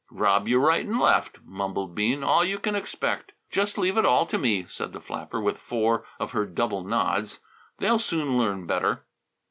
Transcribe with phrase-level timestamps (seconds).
[0.09, 2.23] "Rob you right and left," mumbled Bean.
[2.23, 6.05] "All you can expect." "Just leave it all to me," said the flapper with four
[6.19, 7.39] of her double nods.
[7.77, 9.05] "They'll soon learn better."